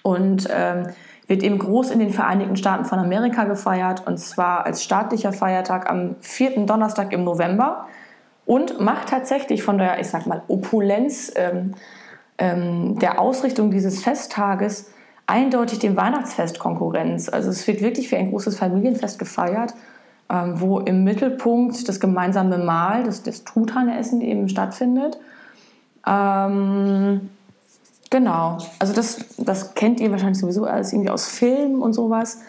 [0.02, 0.88] Und ähm,
[1.26, 5.90] wird eben groß in den Vereinigten Staaten von Amerika gefeiert und zwar als staatlicher Feiertag
[5.90, 7.86] am vierten Donnerstag im November
[8.44, 11.74] und macht tatsächlich von der, ich sag mal, Opulenz ähm,
[12.38, 14.90] ähm, der Ausrichtung dieses Festtages
[15.26, 17.28] eindeutig dem Weihnachtsfest Konkurrenz.
[17.28, 19.74] Also es wird wirklich wie ein großes Familienfest gefeiert,
[20.30, 25.18] ähm, wo im Mittelpunkt das gemeinsame Mahl, das, das Truthanessen eben stattfindet.
[26.06, 27.30] Ähm,
[28.10, 28.58] Genau.
[28.78, 32.40] Also das, das kennt ihr wahrscheinlich sowieso alles irgendwie aus Filmen und sowas.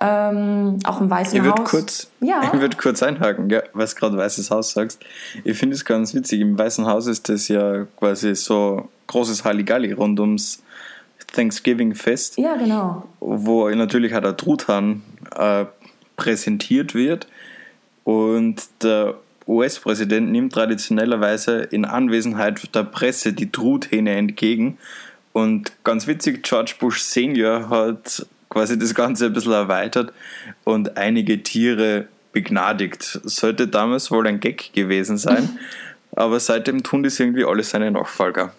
[0.00, 1.70] Ähm, auch im Weißen ich Haus.
[1.70, 2.42] Kurz, ja.
[2.54, 5.00] Ich würde kurz einhaken, ja, was gerade Weißes Haus sagst.
[5.44, 6.40] Ich finde es ganz witzig.
[6.40, 10.62] Im Weißen Haus ist das ja quasi so großes Halligalli rund ums
[11.34, 12.38] Thanksgiving-Fest.
[12.38, 13.04] Ja, genau.
[13.20, 15.02] Wo natürlich auch der Truthahn
[15.36, 15.66] äh,
[16.16, 17.26] präsentiert wird.
[18.04, 19.14] Und der
[19.46, 24.78] US-Präsident nimmt traditionellerweise in Anwesenheit der Presse die Truthähne entgegen.
[25.32, 30.12] Und ganz witzig, George Bush Senior hat quasi das Ganze ein bisschen erweitert
[30.64, 33.20] und einige Tiere begnadigt.
[33.24, 35.58] Sollte damals wohl ein Gag gewesen sein,
[36.16, 38.52] aber seitdem tun das irgendwie alle seine Nachfolger.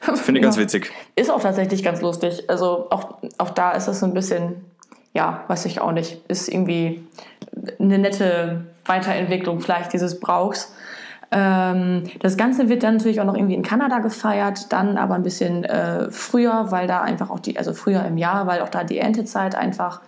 [0.00, 0.62] Finde ich ganz ja.
[0.62, 0.90] witzig.
[1.14, 2.44] Ist auch tatsächlich ganz lustig.
[2.48, 4.64] Also auch, auch da ist es so ein bisschen,
[5.14, 7.04] ja, weiß ich auch nicht, ist irgendwie
[7.78, 10.72] eine nette Weiterentwicklung vielleicht dieses Brauchs.
[11.30, 15.22] Ähm, das Ganze wird dann natürlich auch noch irgendwie in Kanada gefeiert, dann aber ein
[15.22, 18.84] bisschen äh, früher, weil da einfach auch die, also früher im Jahr, weil auch da
[18.84, 20.02] die Erntezeit einfach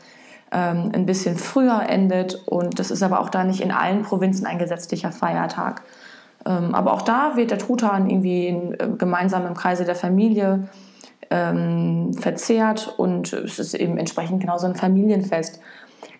[0.52, 4.46] ähm, ein bisschen früher endet und das ist aber auch da nicht in allen Provinzen
[4.46, 5.82] ein gesetzlicher Feiertag.
[6.44, 10.68] Ähm, aber auch da wird der Truthahn irgendwie in, äh, gemeinsam im Kreise der Familie
[11.30, 15.58] ähm, verzehrt und es ist eben entsprechend genauso ein Familienfest.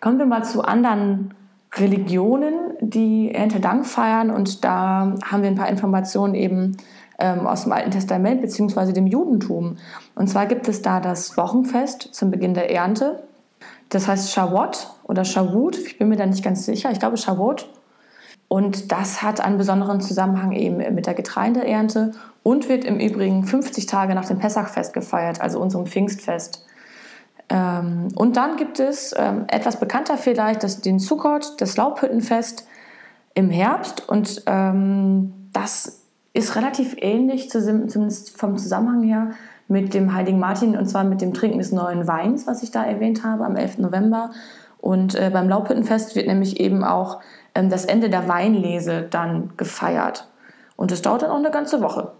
[0.01, 1.35] Kommen wir mal zu anderen
[1.77, 4.31] Religionen, die Erntedank feiern.
[4.31, 6.77] Und da haben wir ein paar Informationen eben
[7.19, 8.93] ähm, aus dem Alten Testament bzw.
[8.93, 9.77] dem Judentum.
[10.15, 13.23] Und zwar gibt es da das Wochenfest zum Beginn der Ernte.
[13.89, 15.79] Das heißt Shavuot oder Shavuot.
[15.79, 16.91] Ich bin mir da nicht ganz sicher.
[16.91, 17.69] Ich glaube Shavuot.
[18.49, 23.87] Und das hat einen besonderen Zusammenhang eben mit der Getreideernte und wird im Übrigen 50
[23.87, 26.65] Tage nach dem Pessachfest gefeiert, also unserem Pfingstfest.
[27.49, 32.67] Ähm, und dann gibt es ähm, etwas bekannter vielleicht das, den Sukkot, das Laubhüttenfest
[33.35, 34.09] im Herbst.
[34.09, 36.03] Und ähm, das
[36.33, 39.31] ist relativ ähnlich, zumindest vom Zusammenhang her,
[39.69, 42.85] mit dem Heiligen Martin und zwar mit dem Trinken des neuen Weins, was ich da
[42.85, 43.79] erwähnt habe, am 11.
[43.79, 44.31] November.
[44.79, 47.21] Und äh, beim Laubhüttenfest wird nämlich eben auch
[47.55, 50.29] ähm, das Ende der Weinlese dann gefeiert.
[50.77, 52.13] Und es dauert dann auch eine ganze Woche.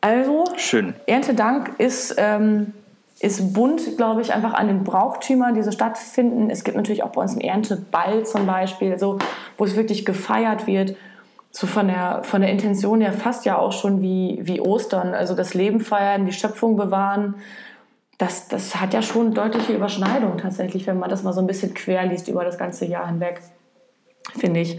[0.00, 0.94] Also, Schön.
[1.06, 2.74] Erntedank ist ähm,
[3.20, 6.50] ist bunt, glaube ich, einfach an den Brauchtümern, die so stattfinden.
[6.50, 9.18] Es gibt natürlich auch bei uns einen Ernteball zum Beispiel, so,
[9.56, 10.96] wo es wirklich gefeiert wird.
[11.50, 15.14] So von der, von der Intention her fast ja auch schon wie, wie Ostern.
[15.14, 17.36] Also das Leben feiern, die Schöpfung bewahren.
[18.18, 21.74] Das, das hat ja schon deutliche Überschneidung tatsächlich, wenn man das mal so ein bisschen
[21.74, 23.40] quer liest über das ganze Jahr hinweg,
[24.36, 24.78] finde ich.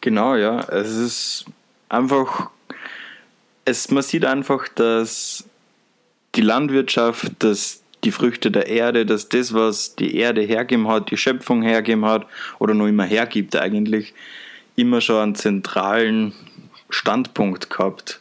[0.00, 0.60] Genau, ja.
[0.68, 1.44] Es ist
[1.88, 2.50] einfach,
[3.64, 5.44] es, man sieht einfach, dass
[6.34, 11.16] die Landwirtschaft, dass die Früchte der Erde, dass das, was die Erde hergeben hat, die
[11.16, 12.26] Schöpfung hergeben hat
[12.58, 14.12] oder noch immer hergibt eigentlich,
[14.76, 16.34] immer schon einen zentralen
[16.90, 18.20] Standpunkt gehabt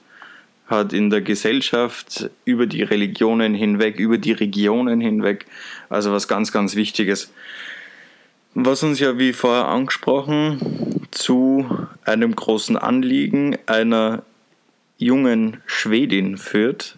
[0.68, 5.46] hat in der Gesellschaft über die Religionen hinweg, über die Regionen hinweg.
[5.90, 7.32] Also was ganz, ganz Wichtiges.
[8.56, 14.24] Was uns ja, wie vorher angesprochen, zu einem großen Anliegen einer
[15.04, 16.98] jungen Schwedin führt.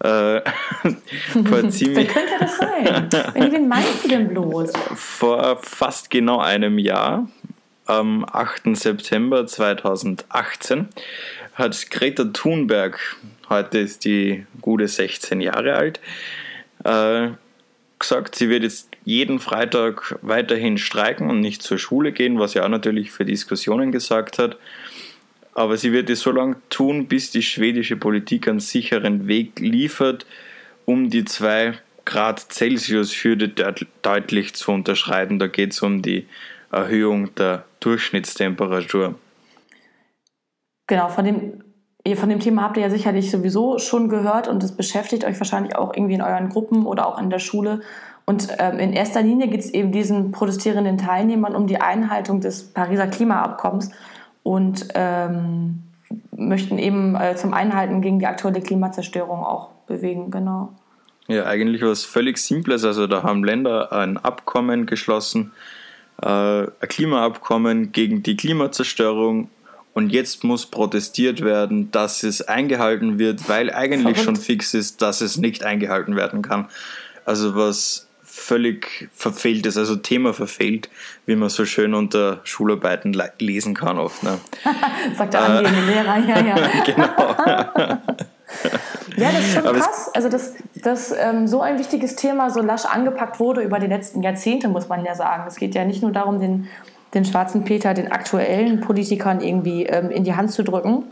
[0.00, 0.40] Äh,
[1.44, 1.96] vor ziemlich.
[1.96, 3.52] Wer könnte das sein?
[3.52, 4.72] Wen meinst du denn bloß?
[4.94, 7.28] Vor fast genau einem Jahr,
[7.86, 8.76] am 8.
[8.76, 10.88] September 2018,
[11.54, 12.98] hat Greta Thunberg,
[13.48, 16.00] heute ist die gute 16 Jahre alt,
[16.84, 17.30] äh,
[17.98, 22.64] gesagt, sie wird jetzt jeden Freitag weiterhin streiken und nicht zur Schule gehen, was ja
[22.64, 24.56] auch natürlich für Diskussionen gesagt hat.
[25.54, 30.26] Aber sie wird es so lange tun, bis die schwedische Politik einen sicheren Weg liefert,
[30.86, 33.48] um die 2 Grad Celsius-Hürde
[34.02, 35.38] deutlich zu unterschreiten.
[35.38, 36.26] Da geht es um die
[36.70, 39.14] Erhöhung der Durchschnittstemperatur.
[40.86, 41.62] Genau, von dem,
[42.16, 45.76] von dem Thema habt ihr ja sicherlich sowieso schon gehört und es beschäftigt euch wahrscheinlich
[45.76, 47.80] auch irgendwie in euren Gruppen oder auch in der Schule.
[48.24, 52.72] Und ähm, in erster Linie geht es eben diesen protestierenden Teilnehmern um die Einhaltung des
[52.72, 53.90] Pariser Klimaabkommens
[54.42, 55.82] und ähm,
[56.36, 60.72] möchten eben äh, zum Einhalten gegen die aktuelle Klimazerstörung auch bewegen, genau.
[61.28, 62.84] Ja, eigentlich was völlig Simples.
[62.84, 65.52] Also da haben Länder ein Abkommen geschlossen,
[66.20, 69.48] äh, ein Klimaabkommen gegen die Klimazerstörung
[69.94, 74.20] und jetzt muss protestiert werden, dass es eingehalten wird, weil eigentlich Verrückt.
[74.20, 76.68] schon fix ist, dass es nicht eingehalten werden kann.
[77.24, 80.88] Also was völlig verfehlt ist, also Thema verfehlt,
[81.26, 84.22] wie man so schön unter Schularbeiten lesen kann oft.
[84.22, 84.38] Ne?
[85.18, 86.54] Sagt der angehende äh, Lehrer, ja, ja.
[86.86, 87.26] genau.
[89.16, 90.10] Ja, das ist schon Aber krass.
[90.14, 94.22] Also, dass, dass ähm, so ein wichtiges Thema so lasch angepackt wurde über die letzten
[94.22, 95.44] Jahrzehnte, muss man ja sagen.
[95.46, 96.68] Es geht ja nicht nur darum, den
[97.14, 101.04] den schwarzen Peter den aktuellen Politikern irgendwie ähm, in die Hand zu drücken,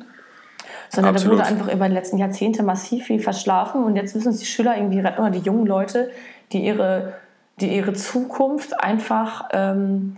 [0.89, 1.39] sondern Absolut.
[1.39, 4.47] da wurde einfach über die letzten Jahrzehnte massiv viel verschlafen und jetzt müssen es die
[4.47, 6.11] Schüler irgendwie retten oder die jungen Leute,
[6.53, 7.15] die ihre,
[7.61, 10.17] die ihre Zukunft einfach ähm,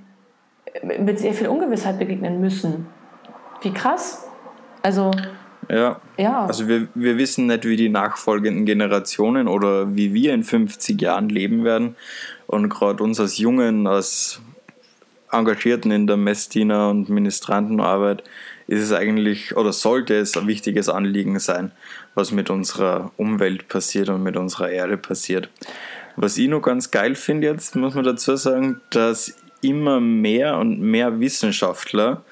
[0.82, 2.86] mit sehr viel Ungewissheit begegnen müssen.
[3.60, 4.24] Wie krass.
[4.82, 5.10] Also.
[5.68, 6.00] Ja.
[6.16, 6.46] ja.
[6.46, 11.28] Also wir, wir wissen nicht, wie die nachfolgenden Generationen oder wie wir in 50 Jahren
[11.28, 11.96] leben werden.
[12.46, 14.40] Und gerade uns als Jungen, als
[15.30, 18.22] Engagierten in der Messdiener- und Ministrantenarbeit
[18.66, 21.72] ist es eigentlich oder sollte es ein wichtiges Anliegen sein,
[22.14, 25.48] was mit unserer Umwelt passiert und mit unserer Erde passiert.
[26.16, 30.80] Was ich noch ganz geil finde jetzt, muss man dazu sagen, dass immer mehr und
[30.80, 32.24] mehr Wissenschaftler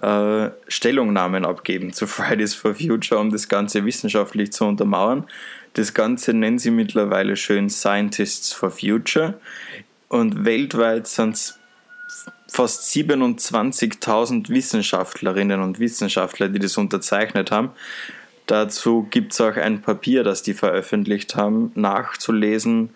[0.00, 5.26] äh, Stellungnahmen abgeben zu Fridays for Future, um das Ganze wissenschaftlich zu untermauern.
[5.74, 9.34] Das Ganze nennen sie mittlerweile schön Scientists for Future.
[10.08, 11.58] Und weltweit sind es
[12.46, 17.70] fast 27.000 Wissenschaftlerinnen und Wissenschaftler, die das unterzeichnet haben.
[18.44, 22.90] Dazu gibt es auch ein Papier, das die veröffentlicht haben, nachzulesen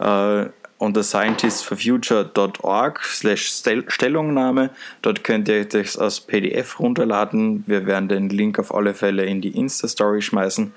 [0.00, 0.46] äh,
[0.78, 4.70] unter scientistsforfuture.org slash Stellungnahme.
[5.02, 7.64] Dort könnt ihr das als PDF runterladen.
[7.66, 10.72] Wir werden den Link auf alle Fälle in die Insta-Story schmeißen,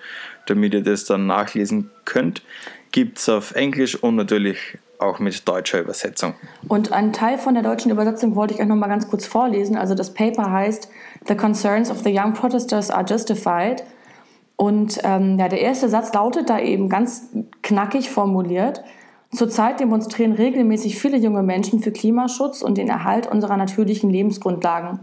[0.45, 2.43] damit ihr das dann nachlesen könnt.
[2.91, 6.33] Gibt es auf Englisch und natürlich auch mit deutscher Übersetzung.
[6.67, 9.77] Und einen Teil von der deutschen Übersetzung wollte ich euch noch mal ganz kurz vorlesen.
[9.77, 10.89] Also das Paper heißt
[11.27, 13.83] The Concerns of the Young Protesters are Justified.
[14.57, 17.29] Und ähm, ja, der erste Satz lautet da eben ganz
[17.61, 18.83] knackig formuliert.
[19.33, 24.99] Zurzeit demonstrieren regelmäßig viele junge Menschen für Klimaschutz und den Erhalt unserer natürlichen Lebensgrundlagen.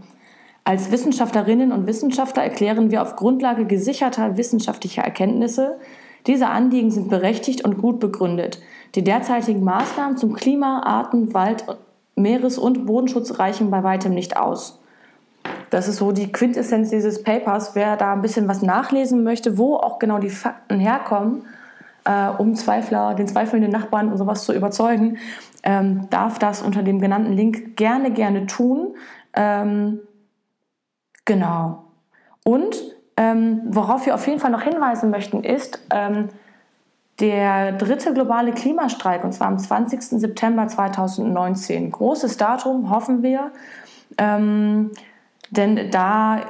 [0.63, 5.79] Als Wissenschaftlerinnen und Wissenschaftler erklären wir auf Grundlage gesicherter wissenschaftlicher Erkenntnisse,
[6.27, 8.61] diese Anliegen sind berechtigt und gut begründet.
[8.95, 11.65] Die derzeitigen Maßnahmen zum Klima-, Arten-, Wald-,
[12.15, 14.79] Meeres- und Bodenschutz reichen bei weitem nicht aus.
[15.71, 17.75] Das ist so die Quintessenz dieses Papers.
[17.75, 21.43] Wer da ein bisschen was nachlesen möchte, wo auch genau die Fakten herkommen,
[22.05, 25.17] äh, um Zweifler, den zweifelnden Nachbarn und sowas zu überzeugen,
[25.63, 28.95] ähm, darf das unter dem genannten Link gerne, gerne tun.
[29.33, 29.99] Ähm,
[31.25, 31.83] genau.
[32.43, 32.75] Und
[33.17, 36.29] ähm, worauf wir auf jeden Fall noch hinweisen möchten, ist, ähm,
[37.19, 40.01] der dritte globale Klimastreik, und zwar am 20.
[40.01, 41.91] September 2019.
[41.91, 43.51] Großes Datum, hoffen wir.
[44.17, 44.91] Ähm,
[45.51, 46.41] denn da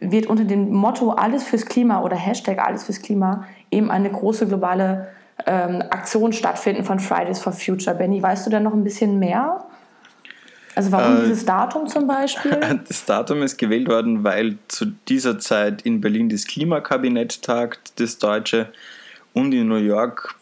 [0.00, 4.46] wird unter dem Motto Alles fürs Klima oder Hashtag Alles fürs Klima eben eine große
[4.46, 5.08] globale
[5.46, 7.96] ähm, Aktion stattfinden von Fridays for Future.
[7.96, 9.64] Benny, weißt du denn noch ein bisschen mehr?
[10.74, 12.60] Also warum äh, dieses Datum zum Beispiel?
[12.88, 18.18] Das Datum ist gewählt worden, weil zu dieser Zeit in Berlin das Klimakabinett tagt, das
[18.18, 18.70] Deutsche,
[19.34, 20.34] und in New York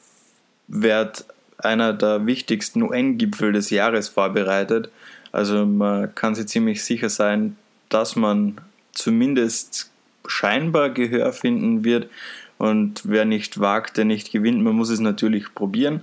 [0.67, 1.25] wird
[1.59, 4.91] einer der wichtigsten UN-Gipfel des Jahres vorbereitet.
[5.31, 7.57] Also man kann sich ziemlich sicher sein,
[7.91, 8.61] dass man
[8.93, 9.91] zumindest
[10.27, 12.09] scheinbar Gehör finden wird.
[12.57, 14.63] Und wer nicht wagt, der nicht gewinnt.
[14.63, 16.03] Man muss es natürlich probieren.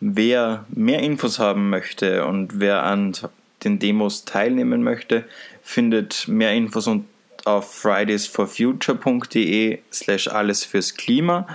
[0.00, 3.12] Wer mehr Infos haben möchte und wer an
[3.64, 5.24] den Demos teilnehmen möchte,
[5.62, 6.88] findet mehr Infos
[7.44, 11.46] auf fridaysforfuture.de slash alles fürs Klima.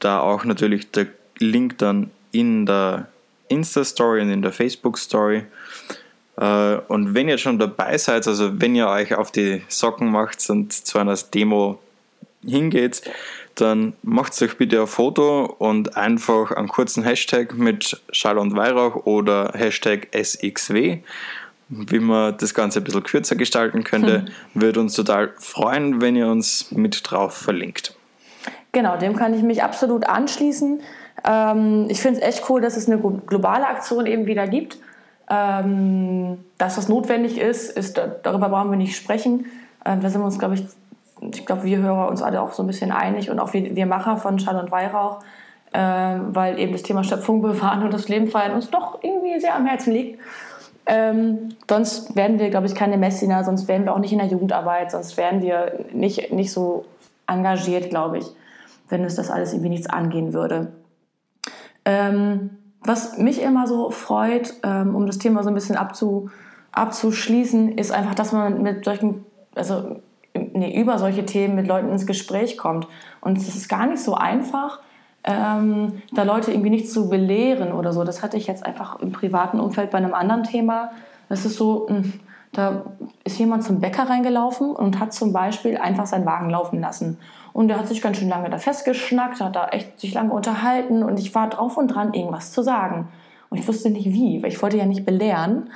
[0.00, 1.06] Da auch natürlich der
[1.38, 3.06] Link dann in der
[3.48, 5.44] Insta-Story und in der Facebook-Story.
[6.40, 10.48] Äh, und wenn ihr schon dabei seid, also wenn ihr euch auf die Socken macht
[10.50, 11.78] und zu einer Demo
[12.44, 13.02] hingeht,
[13.54, 19.04] dann macht euch bitte ein Foto und einfach einen kurzen Hashtag mit Schall und Weihrauch
[19.04, 20.98] oder Hashtag SXW.
[21.68, 24.28] Wie man das Ganze ein bisschen kürzer gestalten könnte, hm.
[24.54, 27.94] würde uns total freuen, wenn ihr uns mit drauf verlinkt.
[28.72, 30.80] Genau, dem kann ich mich absolut anschließen.
[31.24, 34.78] Ähm, ich finde es echt cool, dass es eine globale Aktion eben wieder gibt.
[35.32, 39.46] Ähm, dass das notwendig ist, ist, darüber brauchen wir nicht sprechen.
[39.84, 40.64] Ähm, da sind wir uns, glaube ich,
[41.32, 43.86] ich glaube, wir Hörer uns alle auch so ein bisschen einig und auch wir, wir
[43.86, 45.20] Macher von Schall und Weihrauch,
[45.72, 49.54] ähm, weil eben das Thema Schöpfung bewahren und das Leben feiern uns doch irgendwie sehr
[49.54, 50.20] am Herzen liegt.
[50.86, 54.26] Ähm, sonst werden wir, glaube ich, keine Messiner, sonst wären wir auch nicht in der
[54.26, 56.86] Jugendarbeit, sonst wären wir nicht, nicht so
[57.28, 58.26] engagiert, glaube ich,
[58.88, 60.72] wenn uns das alles irgendwie nichts angehen würde.
[61.84, 62.50] Ähm,
[62.82, 66.30] was mich immer so freut, ähm, um das Thema so ein bisschen abzu,
[66.72, 69.96] abzuschließen, ist einfach, dass man mit solchen, also
[70.34, 72.86] nee, über solche Themen mit Leuten ins Gespräch kommt.
[73.20, 74.80] Und es ist gar nicht so einfach,
[75.24, 78.04] ähm, da Leute irgendwie nicht zu belehren oder so.
[78.04, 80.92] Das hatte ich jetzt einfach im privaten Umfeld bei einem anderen Thema.
[81.28, 82.20] Das ist so, hm,
[82.52, 82.82] da
[83.24, 87.18] ist jemand zum Bäcker reingelaufen und hat zum Beispiel einfach seinen Wagen laufen lassen.
[87.52, 91.02] Und der hat sich ganz schön lange da festgeschnackt, hat da echt sich lange unterhalten
[91.02, 93.08] und ich war drauf und dran, irgendwas zu sagen.
[93.48, 95.70] Und ich wusste nicht wie, weil ich wollte ja nicht belehren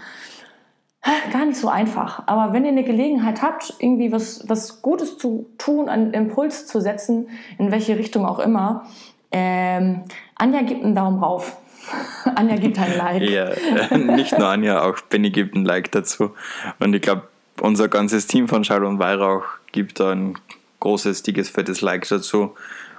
[1.32, 2.22] gar nicht so einfach.
[2.26, 6.80] Aber wenn ihr eine Gelegenheit habt, irgendwie was, was Gutes zu tun, einen Impuls zu
[6.80, 8.86] setzen, in welche Richtung auch immer,
[9.30, 10.02] ähm,
[10.36, 11.56] Anja gibt einen Daumen rauf.
[12.34, 13.22] Anja gibt ein Like.
[13.22, 13.50] Ja,
[13.96, 16.30] nicht nur Anja, auch Benny gibt ein Like dazu.
[16.78, 17.28] Und ich glaube,
[17.60, 20.38] unser ganzes Team von Schall und Weihrauch gibt da ein
[20.84, 22.54] großes, dickes, fettes Like dazu.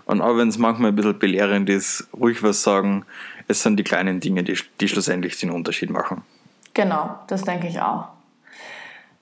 [0.06, 3.06] Und auch wenn es manchmal ein bisschen belehrend ist, ruhig was sagen.
[3.48, 6.24] Es sind die kleinen Dinge, die, die schlussendlich den Unterschied machen.
[6.74, 8.08] Genau, das denke ich auch.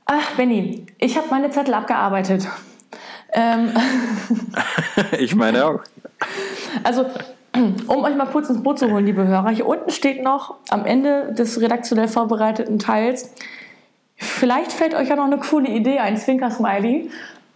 [0.06, 2.48] Ach, Benny, ich habe meine Zettel abgearbeitet.
[3.34, 3.72] Ähm
[5.20, 5.82] ich meine auch.
[6.84, 7.06] Also,
[7.54, 10.86] um euch mal kurz ins Boot zu holen, liebe Hörer, hier unten steht noch am
[10.86, 13.34] Ende des redaktionell vorbereiteten Teils,
[14.16, 17.10] vielleicht fällt euch ja noch eine coole Idee ein, Zwinker-Smiley.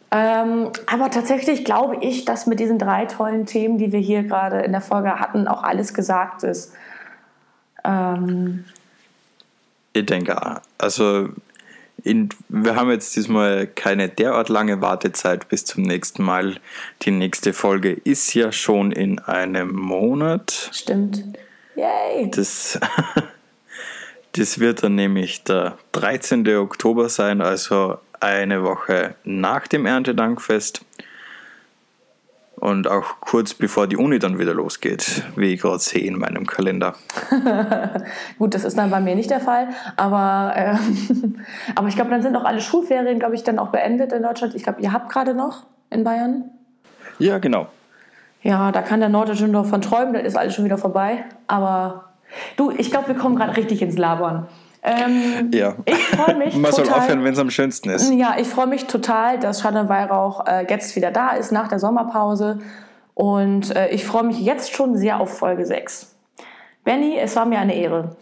[0.09, 4.61] Ähm, aber tatsächlich glaube ich, dass mit diesen drei tollen Themen, die wir hier gerade
[4.61, 6.73] in der Folge hatten, auch alles gesagt ist.
[7.83, 8.65] Ähm,
[9.93, 11.29] ich denke, also
[12.03, 16.57] in, wir haben jetzt diesmal keine derart lange Wartezeit bis zum nächsten Mal.
[17.01, 20.69] Die nächste Folge ist ja schon in einem Monat.
[20.71, 21.23] Stimmt.
[21.75, 22.31] Yay!
[22.31, 22.79] Das,
[24.33, 26.47] das wird dann nämlich der 13.
[26.57, 30.83] Oktober sein, also eine Woche nach dem Erntedankfest.
[32.55, 36.47] Und auch kurz bevor die Uni dann wieder losgeht, wie ich gerade sehe in meinem
[36.47, 36.95] Kalender.
[38.39, 40.75] Gut, das ist dann bei mir nicht der Fall, aber, äh,
[41.75, 44.55] aber ich glaube, dann sind auch alle Schulferien, glaube ich, dann auch beendet in Deutschland.
[44.55, 46.45] Ich glaube, ihr habt gerade noch in Bayern.
[47.19, 47.67] Ja, genau.
[48.41, 51.25] Ja, da kann der Nordische noch von träumen, dann ist alles schon wieder vorbei.
[51.47, 52.05] Aber
[52.55, 54.47] du, ich glaube, wir kommen gerade richtig ins Labern.
[54.83, 55.75] Ähm, ja.
[55.85, 56.53] Ich freue mich.
[56.55, 58.11] Man total, soll aufhören, wenn es am schönsten ist.
[58.13, 61.79] Ja, ich freue mich total, dass Shannon Weihrauch äh, jetzt wieder da ist nach der
[61.79, 62.59] Sommerpause.
[63.13, 66.15] Und äh, ich freue mich jetzt schon sehr auf Folge 6.
[66.83, 68.15] Benny, es war mir eine Ehre.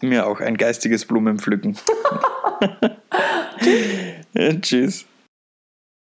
[0.00, 1.76] Mir auch ein geistiges Blumenpflücken.
[3.60, 4.60] Tschüss.
[4.62, 5.06] Tschüss.